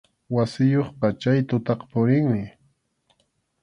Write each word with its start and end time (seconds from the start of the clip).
Wasiyuqqa 0.35 1.07
chay 1.21 1.39
tutaqa 1.49 1.85
purinmi. 1.91 2.43